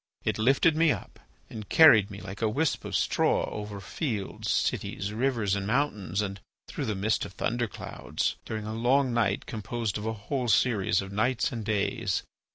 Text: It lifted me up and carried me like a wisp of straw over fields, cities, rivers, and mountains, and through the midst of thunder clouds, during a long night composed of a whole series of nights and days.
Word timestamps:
It 0.23 0.39
lifted 0.39 0.75
me 0.75 0.91
up 0.91 1.19
and 1.47 1.69
carried 1.69 2.09
me 2.09 2.21
like 2.21 2.41
a 2.41 2.49
wisp 2.49 2.85
of 2.85 2.95
straw 2.95 3.43
over 3.51 3.79
fields, 3.79 4.49
cities, 4.49 5.13
rivers, 5.13 5.53
and 5.55 5.67
mountains, 5.67 6.23
and 6.23 6.39
through 6.67 6.85
the 6.85 6.95
midst 6.95 7.23
of 7.23 7.33
thunder 7.33 7.67
clouds, 7.67 8.35
during 8.43 8.65
a 8.65 8.73
long 8.73 9.13
night 9.13 9.45
composed 9.45 9.99
of 9.99 10.07
a 10.07 10.13
whole 10.13 10.47
series 10.47 11.03
of 11.03 11.11
nights 11.11 11.51
and 11.51 11.63
days. 11.63 12.23